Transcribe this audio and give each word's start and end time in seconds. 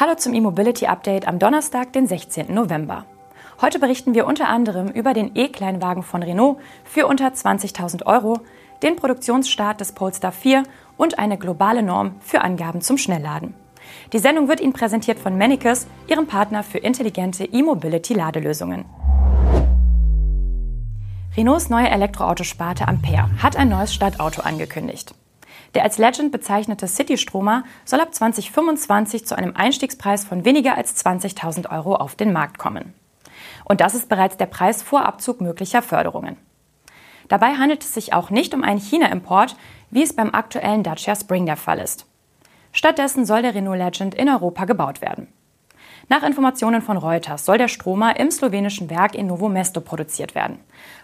Hallo 0.00 0.14
zum 0.14 0.32
E-Mobility 0.32 0.86
Update 0.86 1.28
am 1.28 1.38
Donnerstag, 1.38 1.92
den 1.92 2.06
16. 2.06 2.54
November. 2.54 3.04
Heute 3.60 3.78
berichten 3.78 4.14
wir 4.14 4.26
unter 4.26 4.48
anderem 4.48 4.88
über 4.88 5.12
den 5.12 5.32
E-Kleinwagen 5.34 6.02
von 6.02 6.22
Renault 6.22 6.56
für 6.84 7.06
unter 7.06 7.28
20.000 7.28 8.06
Euro, 8.06 8.40
den 8.82 8.96
Produktionsstart 8.96 9.78
des 9.78 9.92
Polestar 9.92 10.32
4 10.32 10.62
und 10.96 11.18
eine 11.18 11.36
globale 11.36 11.82
Norm 11.82 12.14
für 12.20 12.40
Angaben 12.40 12.80
zum 12.80 12.96
Schnellladen. 12.96 13.52
Die 14.14 14.18
Sendung 14.18 14.48
wird 14.48 14.60
Ihnen 14.60 14.72
präsentiert 14.72 15.18
von 15.18 15.36
Manicus, 15.36 15.86
Ihrem 16.06 16.26
Partner 16.26 16.62
für 16.62 16.78
intelligente 16.78 17.44
E-Mobility-Ladelösungen. 17.44 18.86
Renaults 21.36 21.68
neue 21.68 21.90
Elektroautosparte 21.90 22.88
Ampere 22.88 23.28
hat 23.42 23.54
ein 23.54 23.68
neues 23.68 23.92
Stadtauto 23.92 24.40
angekündigt. 24.40 25.14
Der 25.74 25.84
als 25.84 25.98
Legend 25.98 26.32
bezeichnete 26.32 26.88
City-Stromer 26.88 27.64
soll 27.84 28.00
ab 28.00 28.14
2025 28.14 29.26
zu 29.26 29.36
einem 29.36 29.54
Einstiegspreis 29.54 30.24
von 30.24 30.44
weniger 30.44 30.76
als 30.76 31.04
20.000 31.04 31.70
Euro 31.70 31.94
auf 31.94 32.14
den 32.14 32.32
Markt 32.32 32.58
kommen. 32.58 32.94
Und 33.64 33.80
das 33.80 33.94
ist 33.94 34.08
bereits 34.08 34.36
der 34.36 34.46
Preis 34.46 34.82
vor 34.82 35.04
Abzug 35.04 35.40
möglicher 35.40 35.82
Förderungen. 35.82 36.36
Dabei 37.28 37.54
handelt 37.54 37.84
es 37.84 37.94
sich 37.94 38.12
auch 38.12 38.30
nicht 38.30 38.54
um 38.54 38.64
einen 38.64 38.80
China-Import, 38.80 39.56
wie 39.90 40.02
es 40.02 40.14
beim 40.14 40.34
aktuellen 40.34 40.82
Dacia 40.82 41.14
Spring 41.14 41.46
der 41.46 41.56
Fall 41.56 41.78
ist. 41.78 42.06
Stattdessen 42.72 43.24
soll 43.24 43.42
der 43.42 43.54
Renault 43.54 43.78
Legend 43.78 44.14
in 44.14 44.28
Europa 44.28 44.64
gebaut 44.64 45.00
werden. 45.00 45.28
Nach 46.08 46.24
Informationen 46.24 46.82
von 46.82 46.96
Reuters 46.96 47.44
soll 47.44 47.58
der 47.58 47.68
Stromer 47.68 48.18
im 48.18 48.32
slowenischen 48.32 48.90
Werk 48.90 49.14
in 49.14 49.28
Novo 49.28 49.48
Mesto 49.48 49.80
produziert 49.80 50.34
werden, 50.34 50.58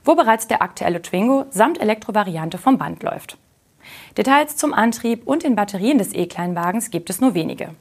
wo 0.04 0.16
bereits 0.16 0.48
der 0.48 0.62
aktuelle 0.62 1.00
Twingo 1.00 1.44
samt 1.50 1.80
Elektrovariante 1.80 2.58
vom 2.58 2.76
Band 2.76 3.04
läuft. 3.04 3.38
Details 4.16 4.56
zum 4.56 4.72
Antrieb 4.72 5.26
und 5.26 5.42
den 5.42 5.56
Batterien 5.56 5.98
des 5.98 6.12
E-Kleinwagens 6.14 6.90
gibt 6.90 7.10
es 7.10 7.20
nur 7.20 7.34
wenige. 7.34 7.74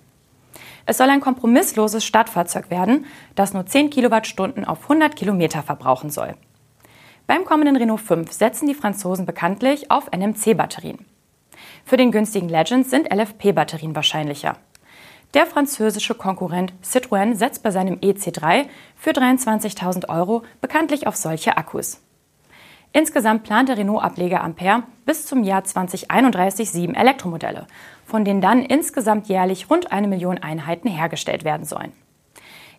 Es 0.86 0.97
soll 0.97 1.09
ein 1.09 1.22
kompromissloses 1.22 2.06
Stadtfahrzeug 2.06 2.70
werden, 2.70 3.06
das 3.34 3.53
nur 3.53 3.66
10 3.66 3.89
Kilowattstunden 3.89 4.66
auf 4.66 4.84
100 4.84 5.16
Kilometer 5.16 5.64
verbrauchen 5.64 6.09
soll. 6.09 6.36
Beim 7.28 7.44
kommenden 7.44 7.75
Renault 7.75 8.02
5 8.02 8.31
setzen 8.31 8.67
die 8.67 8.75
Franzosen 8.75 9.25
bekanntlich 9.25 9.89
auf 9.89 10.12
NMC-Batterien. 10.12 11.06
Für 11.84 11.97
den 11.97 12.12
günstigen 12.12 12.50
Legend 12.50 12.88
sind 12.88 13.12
LFP-Batterien 13.12 13.95
wahrscheinlicher. 13.95 14.58
Der 15.34 15.45
französische 15.45 16.14
Konkurrent 16.14 16.73
Citroën 16.84 17.36
setzt 17.36 17.64
bei 17.64 17.72
seinem 17.72 17.95
EC3 17.95 18.67
für 18.95 19.12
23.000 19.12 20.08
Euro 20.08 20.44
bekanntlich 20.62 21.08
auf 21.08 21.16
solche 21.16 21.58
Akkus. 21.58 22.02
Insgesamt 22.95 23.43
plant 23.43 23.67
der 23.67 23.77
Renault-Ableger 23.77 24.41
Ampere 24.41 24.83
bis 25.05 25.25
zum 25.25 25.43
Jahr 25.43 25.65
2031 25.65 26.71
sieben 26.71 26.95
Elektromodelle, 26.95 27.67
von 28.05 28.23
denen 28.23 28.39
dann 28.39 28.63
insgesamt 28.63 29.27
jährlich 29.27 29.69
rund 29.69 29.91
eine 29.91 30.07
Million 30.07 30.38
Einheiten 30.38 30.88
hergestellt 30.88 31.43
werden 31.43 31.66
sollen. 31.66 31.91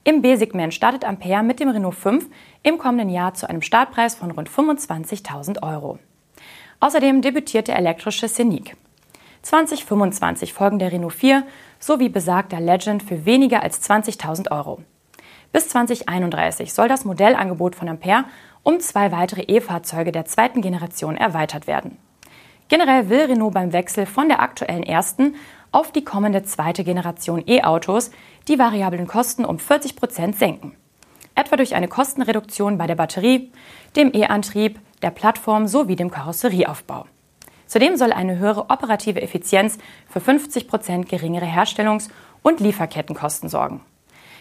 Im 0.05 0.23
B-Segment 0.23 0.73
startet 0.73 1.05
Ampere 1.05 1.43
mit 1.43 1.61
dem 1.61 1.69
Renault 1.69 1.97
5 1.97 2.31
im 2.63 2.79
kommenden 2.79 3.11
Jahr 3.11 3.35
zu 3.35 3.47
einem 3.47 3.61
Startpreis 3.61 4.15
von 4.15 4.31
rund 4.31 4.49
25.000 4.49 5.63
Euro. 5.63 5.99
Außerdem 6.81 7.21
debütiert 7.21 7.69
der 7.69 7.77
elektrische 7.77 8.27
Scenic. 8.27 8.75
2025 9.43 10.55
folgen 10.55 10.79
der 10.79 10.93
Renault 10.93 11.13
4 11.13 11.47
sowie 11.79 12.09
besagter 12.09 12.59
Legend 12.59 13.03
für 13.03 13.27
weniger 13.27 13.63
als 13.63 13.87
20.000 13.87 14.51
Euro. 14.51 14.81
Bis 15.53 15.69
2031 15.69 16.73
soll 16.73 16.89
das 16.89 17.05
Modellangebot 17.05 17.75
von 17.75 17.89
Ampere 17.89 18.25
um 18.67 18.81
zwei 18.81 19.13
weitere 19.13 19.43
E-Fahrzeuge 19.43 20.11
der 20.11 20.25
zweiten 20.25 20.61
Generation 20.61 21.17
erweitert 21.17 21.69
werden. 21.69 21.99
Generell 22.69 23.09
will 23.09 23.27
Renault 23.27 23.55
beim 23.55 23.73
Wechsel 23.73 24.07
von 24.07 24.27
der 24.27 24.43
aktuellen 24.43 24.83
ersten 24.83 25.37
auf 25.71 25.93
die 25.93 26.03
kommende 26.03 26.43
zweite 26.43 26.83
Generation 26.83 27.45
E-Autos 27.47 28.11
die 28.49 28.59
variablen 28.59 29.07
Kosten 29.07 29.45
um 29.45 29.61
40 29.61 29.95
Prozent 29.95 30.37
senken. 30.37 30.75
Etwa 31.37 31.55
durch 31.55 31.77
eine 31.77 31.87
Kostenreduktion 31.87 32.77
bei 32.77 32.89
der 32.89 32.97
Batterie, 32.97 33.53
dem 33.95 34.13
E-Antrieb, 34.13 34.81
der 35.01 35.11
Plattform 35.11 35.69
sowie 35.69 35.95
dem 35.95 36.11
Karosserieaufbau. 36.11 37.07
Zudem 37.69 37.97
soll 37.97 38.11
eine 38.11 38.39
höhere 38.39 38.69
operative 38.69 39.23
Effizienz 39.23 39.79
für 40.09 40.21
50 40.21 40.67
Prozent 40.67 41.09
geringere 41.09 41.47
Herstellungs- 41.47 42.11
und 42.43 42.59
Lieferkettenkosten 42.59 43.49
sorgen. 43.49 43.83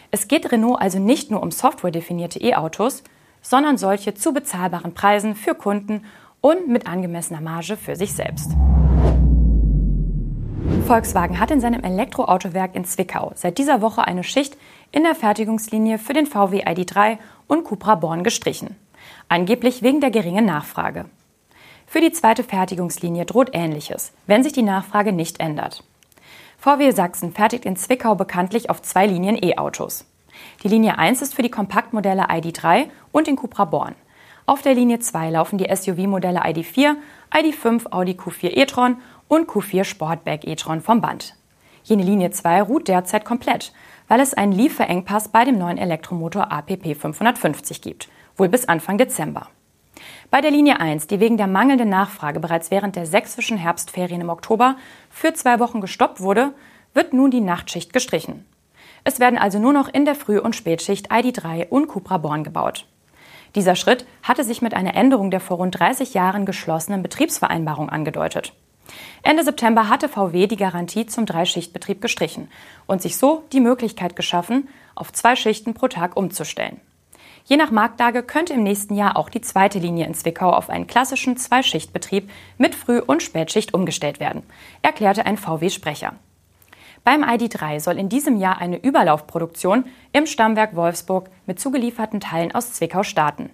Es 0.10 0.28
geht 0.28 0.52
Renault 0.52 0.82
also 0.82 0.98
nicht 0.98 1.30
nur 1.30 1.44
um 1.44 1.52
softwaredefinierte 1.52 2.40
E-Autos, 2.40 3.04
sondern 3.46 3.78
solche 3.78 4.16
zu 4.16 4.34
bezahlbaren 4.34 4.96
Preisen 4.96 5.36
für 5.36 5.54
Kunden 5.54 6.04
und 6.42 6.68
mit 6.68 6.88
angemessener 6.88 7.42
Marge 7.42 7.78
für 7.78 7.96
sich 7.96 8.14
selbst. 8.14 8.52
Volkswagen 10.88 11.40
hat 11.40 11.52
in 11.52 11.62
seinem 11.62 11.84
Elektroautowerk 11.84 12.76
in 12.76 12.86
Zwickau 12.86 13.34
seit 13.36 13.60
dieser 13.60 13.82
Woche 13.82 14.06
eine 14.08 14.24
Schicht 14.24 14.58
in 14.92 15.04
der 15.04 15.14
Fertigungslinie 15.14 16.00
für 16.00 16.14
den 16.14 16.26
VW 16.26 16.64
ID3 16.64 17.20
und 17.48 17.64
Cupra 17.66 17.96
Born 17.96 18.24
gestrichen. 18.24 18.76
Angeblich 19.30 19.84
wegen 19.84 20.02
der 20.02 20.10
geringen 20.10 20.46
Nachfrage. 20.46 21.06
Für 21.86 22.02
die 22.02 22.12
zweite 22.12 22.44
Fertigungslinie 22.44 23.26
droht 23.26 23.52
Ähnliches, 23.54 24.12
wenn 24.26 24.42
sich 24.42 24.54
die 24.54 24.64
Nachfrage 24.64 25.12
nicht 25.12 25.40
ändert. 25.40 25.84
VW 26.58 26.90
Sachsen 26.92 27.32
fertigt 27.32 27.66
in 27.66 27.76
Zwickau 27.76 28.16
bekanntlich 28.16 28.72
auf 28.72 28.82
zwei 28.82 29.06
Linien 29.06 29.38
E-Autos. 29.40 30.06
Die 30.66 30.70
Linie 30.70 30.98
1 30.98 31.22
ist 31.22 31.36
für 31.36 31.44
die 31.44 31.52
Kompaktmodelle 31.52 32.24
ID3 32.24 32.88
und 33.12 33.28
den 33.28 33.36
Cupra 33.36 33.66
Born. 33.66 33.94
Auf 34.48 34.64
der 34.64 34.74
Linie 34.74 34.98
2 34.98 35.30
laufen 35.30 35.60
die 35.60 35.70
SUV-Modelle 35.70 36.44
ID4, 36.44 36.96
ID5 37.32 37.92
Audi 37.92 38.14
Q4 38.14 38.58
e-tron 38.58 38.98
und 39.28 39.48
Q4 39.48 39.84
Sportback 39.84 40.44
e-tron 40.48 40.82
vom 40.82 41.02
Band. 41.02 41.36
Jene 41.84 42.02
Linie 42.02 42.32
2 42.32 42.64
ruht 42.64 42.88
derzeit 42.88 43.26
komplett, 43.26 43.74
weil 44.08 44.20
es 44.20 44.34
einen 44.34 44.54
Lieferengpass 44.54 45.28
bei 45.28 45.46
dem 45.46 45.60
neuen 45.60 45.78
Elektromotor 45.78 46.52
APP 46.52 46.96
550 46.96 47.84
gibt, 47.84 48.10
wohl 48.36 48.50
bis 48.50 48.68
Anfang 48.68 48.98
Dezember. 48.98 49.50
Bei 50.32 50.42
der 50.42 50.50
Linie 50.50 50.80
1, 50.80 51.06
die 51.06 51.20
wegen 51.20 51.38
der 51.38 51.46
mangelnden 51.46 51.90
Nachfrage 51.90 52.40
bereits 52.40 52.72
während 52.72 52.96
der 52.96 53.06
sächsischen 53.06 53.58
Herbstferien 53.58 54.22
im 54.22 54.30
Oktober 54.30 54.78
für 55.12 55.32
zwei 55.36 55.60
Wochen 55.60 55.80
gestoppt 55.80 56.22
wurde, 56.22 56.56
wird 56.96 57.14
nun 57.14 57.30
die 57.30 57.42
Nachtschicht 57.42 57.94
gestrichen. 57.94 58.46
Es 59.06 59.20
werden 59.20 59.38
also 59.38 59.60
nur 59.60 59.72
noch 59.72 59.88
in 59.88 60.04
der 60.04 60.16
Früh- 60.16 60.40
und 60.40 60.56
Spätschicht 60.56 61.12
ID3 61.12 61.70
und 61.70 61.88
Cupra 61.88 62.18
Born 62.18 62.44
gebaut. 62.44 62.88
Dieser 63.54 63.76
Schritt 63.76 64.06
hatte 64.24 64.44
sich 64.44 64.64
mit 64.64 64.74
einer 64.74 64.96
Änderung 64.96 65.30
der 65.30 65.40
vor 65.40 65.58
rund 65.58 65.80
30 65.80 66.16
Jahren 66.16 66.46
geschlossenen 66.46 67.04
Betriebsvereinbarung 67.04 67.90
angedeutet. 67.90 68.54
Ende 69.22 69.44
September 69.44 69.90
hatte 69.90 70.10
VW 70.10 70.48
die 70.48 70.58
Garantie 70.58 71.06
zum 71.06 71.28
Dreischichtbetrieb 71.28 72.02
gestrichen 72.02 72.50
und 72.88 73.02
sich 73.02 73.18
so 73.18 73.44
die 73.54 73.60
Möglichkeit 73.60 74.16
geschaffen, 74.16 74.70
auf 74.96 75.14
zwei 75.14 75.36
Schichten 75.36 75.76
pro 75.76 75.88
Tag 75.88 76.18
umzustellen. 76.18 76.82
Je 77.46 77.58
nach 77.58 77.70
Marktlage 77.70 78.24
könnte 78.24 78.54
im 78.54 78.64
nächsten 78.64 78.96
Jahr 78.96 79.18
auch 79.18 79.30
die 79.30 79.42
zweite 79.42 79.78
Linie 79.78 80.08
in 80.08 80.16
Zwickau 80.16 80.50
auf 80.50 80.72
einen 80.72 80.88
klassischen 80.88 81.38
Zweischichtbetrieb 81.38 82.32
mit 82.58 82.74
Früh- 82.74 83.02
und 83.06 83.22
Spätschicht 83.22 83.76
umgestellt 83.76 84.20
werden, 84.20 84.42
erklärte 84.82 85.28
ein 85.28 85.38
VW-Sprecher. 85.38 86.16
Beim 87.06 87.24
ID3 87.24 87.80
soll 87.80 88.00
in 88.00 88.10
diesem 88.10 88.36
Jahr 88.36 88.58
eine 88.58 88.84
Überlaufproduktion 88.84 89.86
im 90.12 90.26
Stammwerk 90.26 90.76
Wolfsburg 90.76 91.30
mit 91.46 91.60
zugelieferten 91.60 92.20
Teilen 92.20 92.54
aus 92.56 92.74
Zwickau 92.74 93.04
starten. 93.04 93.52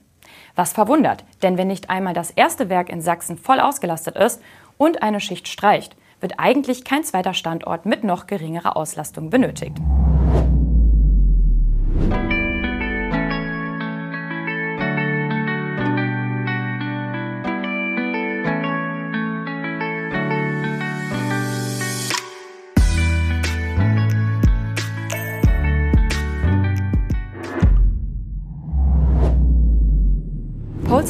Was 0.56 0.72
verwundert, 0.72 1.26
denn 1.44 1.58
wenn 1.58 1.68
nicht 1.68 1.90
einmal 1.90 2.14
das 2.14 2.32
erste 2.32 2.70
Werk 2.70 2.88
in 2.88 3.02
Sachsen 3.02 3.38
voll 3.38 3.60
ausgelastet 3.60 4.16
ist 4.16 4.42
und 4.78 5.04
eine 5.04 5.20
Schicht 5.20 5.50
streicht, 5.50 5.98
wird 6.22 6.36
eigentlich 6.38 6.86
kein 6.86 7.04
zweiter 7.04 7.34
Standort 7.34 7.86
mit 7.86 8.06
noch 8.06 8.26
geringerer 8.26 8.78
Auslastung 8.78 9.30
benötigt. 9.30 9.78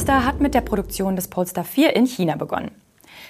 Polestar 0.02 0.26
hat 0.26 0.42
mit 0.42 0.56
der 0.56 0.62
Produktion 0.62 1.16
des 1.16 1.28
Polestar 1.28 1.64
4 1.64 1.96
in 1.96 2.08
China 2.08 2.36
begonnen. 2.36 2.72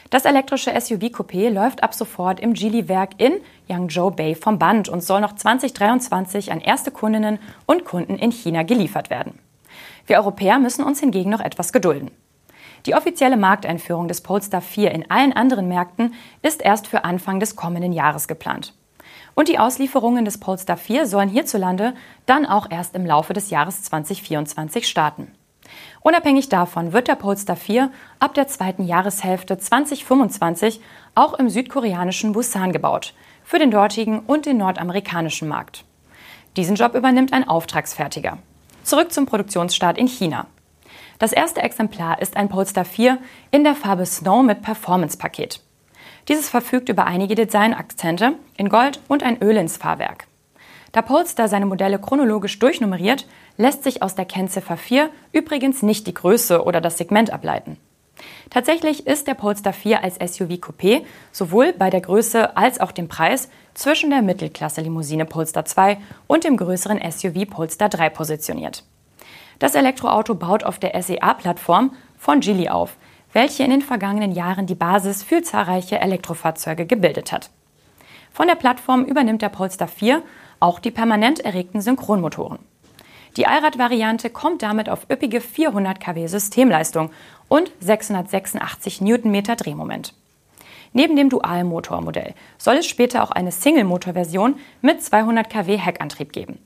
Das 0.09 0.23
elektrische 0.23 0.71
SUV-Coupé 0.71 1.50
läuft 1.50 1.83
ab 1.83 1.94
sofort 1.94 2.39
im 2.39 2.53
Geely-Werk 2.53 3.09
in 3.18 3.41
Yangzhou 3.68 4.09
Bay 4.09 4.35
vom 4.35 4.57
Band 4.57 4.88
und 4.88 5.03
soll 5.03 5.19
noch 5.19 5.35
2023 5.35 6.50
an 6.50 6.62
erste 6.62 6.89
Kundinnen 6.89 7.39
und 7.65 7.83
Kunden 7.83 8.15
in 8.15 8.31
China 8.31 8.63
geliefert 8.63 9.09
werden. 9.09 9.38
Wir 10.07 10.15
Europäer 10.15 10.59
müssen 10.59 10.85
uns 10.85 11.01
hingegen 11.01 11.29
noch 11.29 11.41
etwas 11.41 11.73
gedulden. 11.73 12.09
Die 12.85 12.95
offizielle 12.95 13.35
Markteinführung 13.35 14.07
des 14.07 14.21
Polestar 14.21 14.62
4 14.62 14.91
in 14.91 15.12
allen 15.12 15.33
anderen 15.33 15.68
Märkten 15.68 16.13
ist 16.41 16.62
erst 16.62 16.88
für 16.88 17.03
Anfang 17.03 17.41
des 17.41 17.57
kommenden 17.57 17.91
Jahres 17.91 18.29
geplant. 18.29 18.73
Und 19.35 19.50
die 19.50 19.59
Auslieferungen 19.59 20.23
des 20.23 20.39
Polestar 20.39 20.77
4 20.77 21.06
sollen 21.06 21.27
hierzulande 21.27 21.95
dann 22.27 22.45
auch 22.45 22.71
erst 22.71 22.95
im 22.95 23.06
Laufe 23.06 23.33
des 23.33 23.50
Jahres 23.50 23.83
2024 23.83 24.88
starten. 24.88 25.33
Unabhängig 26.01 26.49
davon 26.49 26.93
wird 26.93 27.07
der 27.07 27.15
Polestar 27.15 27.55
4 27.55 27.91
ab 28.19 28.33
der 28.33 28.47
zweiten 28.47 28.83
Jahreshälfte 28.83 29.57
2025 29.57 30.81
auch 31.15 31.33
im 31.35 31.49
südkoreanischen 31.49 32.31
Busan 32.31 32.71
gebaut, 32.71 33.13
für 33.43 33.59
den 33.59 33.71
dortigen 33.71 34.19
und 34.19 34.45
den 34.45 34.57
nordamerikanischen 34.57 35.47
Markt. 35.47 35.85
Diesen 36.57 36.75
Job 36.75 36.95
übernimmt 36.95 37.33
ein 37.33 37.47
Auftragsfertiger. 37.47 38.37
Zurück 38.83 39.11
zum 39.11 39.25
Produktionsstart 39.25 39.97
in 39.97 40.07
China. 40.07 40.47
Das 41.19 41.33
erste 41.33 41.61
Exemplar 41.61 42.19
ist 42.21 42.35
ein 42.35 42.49
Polestar 42.49 42.83
4 42.83 43.19
in 43.51 43.63
der 43.63 43.75
Farbe 43.75 44.05
Snow 44.05 44.43
mit 44.43 44.63
Performance-Paket. 44.63 45.61
Dieses 46.27 46.49
verfügt 46.49 46.89
über 46.89 47.05
einige 47.05 47.35
Designakzente 47.35 48.33
in 48.57 48.69
Gold 48.69 48.99
und 49.07 49.23
ein 49.23 49.41
Öl 49.41 49.55
ins 49.57 49.77
Fahrwerk. 49.77 50.27
Da 50.91 51.01
Polestar 51.01 51.47
seine 51.47 51.65
Modelle 51.65 51.99
chronologisch 51.99 52.59
durchnummeriert, 52.59 53.25
lässt 53.57 53.83
sich 53.83 54.03
aus 54.03 54.15
der 54.15 54.25
Kennziffer 54.25 54.75
4 54.75 55.09
übrigens 55.31 55.81
nicht 55.83 56.05
die 56.05 56.13
Größe 56.13 56.63
oder 56.63 56.81
das 56.81 56.97
Segment 56.97 57.31
ableiten. 57.31 57.77
Tatsächlich 58.49 59.07
ist 59.07 59.27
der 59.27 59.33
Polestar 59.33 59.73
4 59.73 60.03
als 60.03 60.15
SUV 60.15 60.51
Coupé 60.55 61.03
sowohl 61.31 61.73
bei 61.73 61.89
der 61.89 62.01
Größe 62.01 62.57
als 62.57 62.79
auch 62.79 62.91
dem 62.91 63.07
Preis 63.07 63.49
zwischen 63.73 64.09
der 64.09 64.21
Mittelklasse-Limousine 64.21 65.25
Polestar 65.25 65.65
2 65.65 65.97
und 66.27 66.43
dem 66.43 66.57
größeren 66.57 66.99
SUV 67.09 67.49
Polestar 67.49 67.89
3 67.89 68.09
positioniert. 68.09 68.83
Das 69.59 69.75
Elektroauto 69.75 70.35
baut 70.35 70.63
auf 70.63 70.77
der 70.77 71.01
SEA-Plattform 71.01 71.95
von 72.17 72.41
Geely 72.41 72.67
auf, 72.67 72.97
welche 73.31 73.63
in 73.63 73.69
den 73.69 73.81
vergangenen 73.81 74.33
Jahren 74.33 74.67
die 74.67 74.75
Basis 74.75 75.23
für 75.23 75.41
zahlreiche 75.41 75.99
Elektrofahrzeuge 75.99 76.85
gebildet 76.85 77.31
hat. 77.31 77.49
Von 78.33 78.47
der 78.47 78.55
Plattform 78.55 79.03
übernimmt 79.05 79.41
der 79.41 79.49
Polestar 79.49 79.87
4 79.87 80.23
auch 80.61 80.79
die 80.79 80.91
permanent 80.91 81.41
erregten 81.41 81.81
Synchronmotoren. 81.81 82.59
Die 83.37 83.47
Allrad-Variante 83.47 84.29
kommt 84.29 84.61
damit 84.61 84.89
auf 84.89 85.09
üppige 85.09 85.41
400 85.41 85.99
kW 85.99 86.27
Systemleistung 86.27 87.11
und 87.47 87.71
686 87.79 89.01
Newtonmeter 89.01 89.55
Drehmoment. 89.55 90.13
Neben 90.93 91.15
dem 91.15 91.29
Dualmotormodell 91.29 92.33
soll 92.57 92.75
es 92.77 92.85
später 92.85 93.23
auch 93.23 93.31
eine 93.31 93.51
Single-Motor-Version 93.51 94.55
mit 94.81 95.01
200 95.01 95.49
kW 95.49 95.77
Heckantrieb 95.77 96.33
geben. 96.33 96.59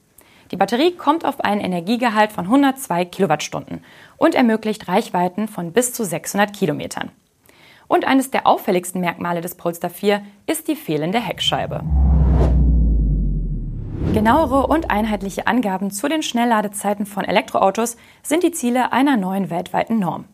Die 0.52 0.58
Batterie 0.58 0.92
kommt 0.92 1.26
auf 1.26 1.40
einen 1.42 1.62
Energiegehalt 1.62 2.32
von 2.32 2.46
102 2.46 3.06
Kilowattstunden 3.06 3.84
und 4.18 4.36
ermöglicht 4.36 4.88
Reichweiten 4.88 5.48
von 5.48 5.72
bis 5.72 5.94
zu 5.94 6.04
600 6.04 6.54
Kilometern. 6.54 7.12
Und 7.88 8.06
eines 8.06 8.32
der 8.32 8.48
auffälligsten 8.48 9.02
Merkmale 9.02 9.42
des 9.42 9.56
Polestar 9.56 9.92
4 9.92 10.24
ist 10.48 10.68
die 10.68 10.76
fehlende 10.76 11.20
Heckscheibe. 11.20 11.84
Genauere 14.14 14.68
und 14.68 14.92
einheitliche 14.92 15.48
Angaben 15.48 15.92
zu 15.92 16.08
den 16.08 16.24
Schnellladezeiten 16.24 17.06
von 17.06 17.26
Elektroautos 17.26 17.98
sind 18.24 18.44
die 18.44 18.52
Ziele 18.52 18.94
einer 18.94 19.18
neuen 19.18 19.50
weltweiten 19.50 20.00
Norm. 20.00 20.26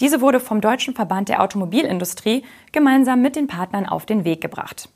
Diese 0.00 0.20
wurde 0.20 0.40
vom 0.40 0.60
Deutschen 0.60 0.94
Verband 0.94 1.28
der 1.28 1.42
Automobilindustrie 1.42 2.44
gemeinsam 2.72 3.22
mit 3.22 3.36
den 3.36 3.46
Partnern 3.46 3.86
auf 3.86 4.06
den 4.06 4.24
Weg 4.24 4.40
gebracht. 4.40 4.88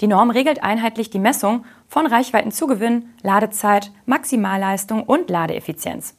Die 0.00 0.06
Norm 0.06 0.30
regelt 0.30 0.62
einheitlich 0.62 1.10
die 1.10 1.18
Messung 1.18 1.64
von 1.86 2.06
Reichweitenzugewinn, 2.06 3.10
Ladezeit, 3.22 3.92
Maximalleistung 4.06 5.04
und 5.04 5.30
Ladeeffizienz. 5.30 6.16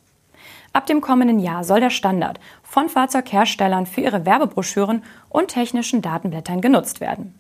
Ab 0.72 0.88
dem 0.88 1.02
kommenden 1.02 1.40
Jahr 1.40 1.64
soll 1.64 1.80
der 1.80 1.92
Standard 1.92 2.40
von 2.64 2.90
Fahrzeugherstellern 2.90 3.86
für 3.86 4.02
ihre 4.02 4.26
Werbebroschüren 4.26 5.04
und 5.30 5.50
technischen 5.50 6.02
Datenblättern 6.02 6.62
genutzt 6.62 7.00
werden. 7.00 7.38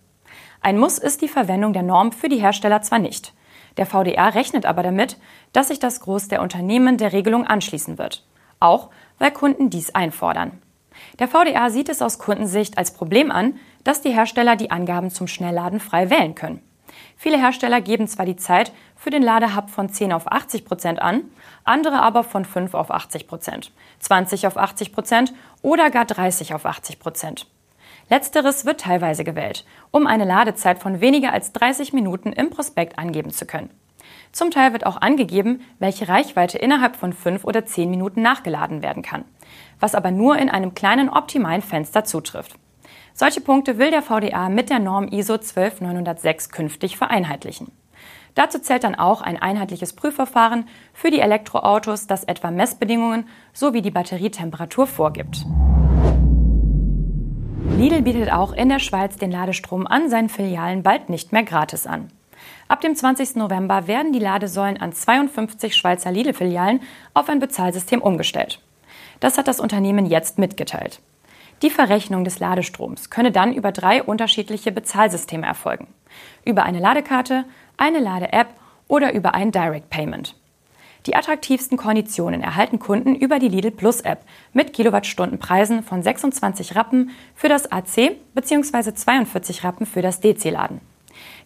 Ein 0.61 0.77
Muss 0.77 0.97
ist 0.97 1.21
die 1.21 1.27
Verwendung 1.27 1.73
der 1.73 1.83
Norm 1.83 2.11
für 2.11 2.29
die 2.29 2.39
Hersteller 2.39 2.81
zwar 2.81 2.99
nicht. 2.99 3.33
Der 3.77 3.85
VDA 3.85 4.29
rechnet 4.29 4.65
aber 4.65 4.83
damit, 4.83 5.17
dass 5.51 5.69
sich 5.69 5.79
das 5.79 5.99
Groß 6.01 6.27
der 6.27 6.41
Unternehmen 6.41 6.97
der 6.97 7.13
Regelung 7.13 7.45
anschließen 7.45 7.97
wird. 7.97 8.25
Auch 8.59 8.89
weil 9.19 9.31
Kunden 9.31 9.69
dies 9.69 9.93
einfordern. 9.95 10.61
Der 11.19 11.27
VDA 11.27 11.69
sieht 11.69 11.89
es 11.89 12.01
aus 12.01 12.19
Kundensicht 12.19 12.77
als 12.77 12.93
Problem 12.93 13.31
an, 13.31 13.55
dass 13.83 14.01
die 14.01 14.11
Hersteller 14.11 14.55
die 14.55 14.71
Angaben 14.71 15.09
zum 15.09 15.27
Schnellladen 15.27 15.79
frei 15.79 16.09
wählen 16.09 16.35
können. 16.35 16.61
Viele 17.17 17.39
Hersteller 17.39 17.81
geben 17.81 18.07
zwar 18.07 18.25
die 18.25 18.35
Zeit 18.35 18.71
für 18.95 19.09
den 19.09 19.23
Ladehub 19.23 19.69
von 19.69 19.89
10 19.89 20.13
auf 20.13 20.31
80 20.31 20.65
Prozent 20.65 21.01
an, 21.01 21.23
andere 21.63 22.01
aber 22.01 22.23
von 22.23 22.45
5 22.45 22.73
auf 22.73 22.91
80 22.91 23.27
Prozent, 23.27 23.71
20 23.99 24.47
auf 24.47 24.57
80 24.57 24.93
Prozent 24.93 25.33
oder 25.61 25.89
gar 25.89 26.05
30 26.05 26.53
auf 26.53 26.65
80 26.65 26.99
Prozent. 26.99 27.47
Letzteres 28.09 28.65
wird 28.65 28.81
teilweise 28.81 29.23
gewählt, 29.23 29.65
um 29.91 30.07
eine 30.07 30.25
Ladezeit 30.25 30.79
von 30.79 31.01
weniger 31.01 31.33
als 31.33 31.53
30 31.53 31.93
Minuten 31.93 32.33
im 32.33 32.49
Prospekt 32.49 32.99
angeben 32.99 33.31
zu 33.31 33.45
können. 33.45 33.69
Zum 34.31 34.51
Teil 34.51 34.73
wird 34.73 34.85
auch 34.85 34.99
angegeben, 34.99 35.61
welche 35.79 36.07
Reichweite 36.07 36.57
innerhalb 36.57 36.95
von 36.95 37.13
5 37.13 37.43
oder 37.45 37.65
10 37.65 37.89
Minuten 37.89 38.21
nachgeladen 38.21 38.81
werden 38.81 39.03
kann, 39.03 39.25
was 39.79 39.95
aber 39.95 40.11
nur 40.11 40.37
in 40.37 40.49
einem 40.49 40.73
kleinen 40.73 41.09
optimalen 41.09 41.61
Fenster 41.61 42.03
zutrifft. 42.03 42.55
Solche 43.13 43.41
Punkte 43.41 43.77
will 43.77 43.91
der 43.91 44.01
VDA 44.01 44.49
mit 44.49 44.69
der 44.71 44.79
Norm 44.79 45.07
ISO 45.07 45.37
12906 45.37 46.49
künftig 46.49 46.97
vereinheitlichen. 46.97 47.71
Dazu 48.33 48.57
zählt 48.57 48.83
dann 48.83 48.95
auch 48.95 49.21
ein 49.21 49.39
einheitliches 49.39 49.93
Prüfverfahren 49.93 50.67
für 50.93 51.11
die 51.11 51.19
Elektroautos, 51.19 52.07
das 52.07 52.23
etwa 52.23 52.49
Messbedingungen 52.49 53.27
sowie 53.53 53.83
die 53.83 53.91
Batterietemperatur 53.91 54.87
vorgibt. 54.87 55.45
Lidl 57.83 58.01
bietet 58.01 58.31
auch 58.31 58.53
in 58.53 58.69
der 58.69 58.79
Schweiz 58.79 59.17
den 59.17 59.29
Ladestrom 59.29 59.85
an 59.85 60.09
seinen 60.09 60.29
Filialen 60.29 60.83
bald 60.83 61.09
nicht 61.09 61.33
mehr 61.33 61.43
gratis 61.43 61.85
an. 61.85 62.07
Ab 62.69 62.79
dem 62.79 62.95
20. 62.95 63.35
November 63.35 63.87
werden 63.87 64.13
die 64.13 64.19
Ladesäulen 64.19 64.79
an 64.79 64.93
52 64.93 65.75
Schweizer 65.75 66.09
Lidl-Filialen 66.09 66.79
auf 67.13 67.27
ein 67.27 67.39
Bezahlsystem 67.39 68.01
umgestellt. 68.01 68.61
Das 69.19 69.37
hat 69.37 69.49
das 69.49 69.59
Unternehmen 69.59 70.05
jetzt 70.05 70.39
mitgeteilt. 70.39 71.01
Die 71.61 71.69
Verrechnung 71.69 72.23
des 72.23 72.39
Ladestroms 72.39 73.09
könne 73.09 73.33
dann 73.33 73.53
über 73.53 73.73
drei 73.73 74.01
unterschiedliche 74.01 74.71
Bezahlsysteme 74.71 75.45
erfolgen. 75.45 75.87
Über 76.45 76.63
eine 76.63 76.79
Ladekarte, 76.79 77.43
eine 77.75 77.99
Lade-App 77.99 78.47
oder 78.87 79.13
über 79.13 79.35
ein 79.35 79.51
Direct 79.51 79.89
Payment. 79.89 80.37
Die 81.05 81.15
attraktivsten 81.15 81.77
Konditionen 81.77 82.41
erhalten 82.41 82.79
Kunden 82.79 83.15
über 83.15 83.39
die 83.39 83.49
Lidl 83.49 83.71
Plus 83.71 84.01
App 84.01 84.23
mit 84.53 84.71
Kilowattstundenpreisen 84.71 85.83
von 85.83 86.01
26 86.01 86.75
Rappen 86.75 87.11
für 87.35 87.49
das 87.49 87.69
AC 87.71 88.17
bzw. 88.33 88.93
42 88.93 89.63
Rappen 89.65 89.85
für 89.85 90.01
das 90.01 90.21
DC-Laden. 90.21 90.79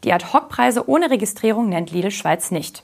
Die 0.03 0.13
Ad-Hoc-Preise 0.13 0.87
ohne 0.87 1.09
Registrierung 1.09 1.69
nennt 1.69 1.91
Lidl 1.91 2.11
Schweiz 2.11 2.51
nicht. 2.51 2.83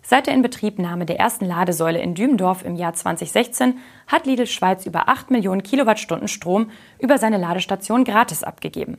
Seit 0.00 0.26
der 0.26 0.34
Inbetriebnahme 0.34 1.06
der 1.06 1.20
ersten 1.20 1.44
Ladesäule 1.44 2.00
in 2.00 2.14
Dübendorf 2.14 2.64
im 2.64 2.74
Jahr 2.74 2.94
2016 2.94 3.78
hat 4.06 4.26
Lidl 4.26 4.46
Schweiz 4.46 4.86
über 4.86 5.08
8 5.08 5.30
Millionen 5.30 5.62
Kilowattstunden 5.62 6.26
Strom 6.26 6.70
über 6.98 7.18
seine 7.18 7.36
Ladestation 7.36 8.04
gratis 8.04 8.42
abgegeben. 8.42 8.98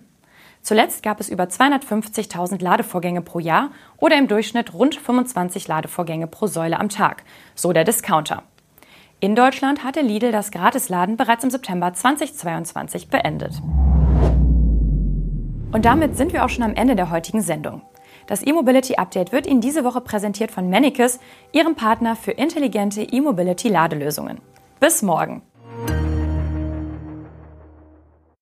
Zuletzt 0.64 1.04
gab 1.04 1.20
es 1.20 1.28
über 1.28 1.44
250.000 1.44 2.64
Ladevorgänge 2.64 3.22
pro 3.22 3.40
Jahr 3.40 3.72
oder 3.98 4.18
im 4.18 4.30
Durchschnitt 4.30 4.74
rund 4.74 4.96
25 4.96 5.68
Ladevorgänge 5.68 6.28
pro 6.28 6.48
Säule 6.48 6.80
am 6.80 6.88
Tag, 6.88 7.24
so 7.54 7.74
der 7.74 7.84
Discounter. 7.84 8.44
In 9.20 9.36
Deutschland 9.36 9.84
hatte 9.84 10.00
Lidl 10.00 10.32
das 10.32 10.52
Gratisladen 10.52 11.18
bereits 11.18 11.44
im 11.44 11.50
September 11.50 11.94
2022 11.94 13.10
beendet. 13.10 13.62
Und 15.74 15.84
damit 15.84 16.16
sind 16.16 16.32
wir 16.32 16.46
auch 16.46 16.50
schon 16.50 16.64
am 16.64 16.76
Ende 16.76 16.96
der 16.96 17.10
heutigen 17.10 17.42
Sendung. 17.42 17.82
Das 18.28 18.46
E-Mobility 18.46 18.96
Update 18.96 19.34
wird 19.34 19.48
Ihnen 19.48 19.60
diese 19.60 19.84
Woche 19.84 20.00
präsentiert 20.00 20.52
von 20.52 20.70
Manicus, 20.70 21.20
Ihrem 21.52 21.76
Partner 21.76 22.16
für 22.16 22.32
intelligente 22.32 23.02
E-Mobility 23.02 23.68
Ladelösungen. 23.68 24.40
Bis 24.80 25.02
morgen! 25.02 25.42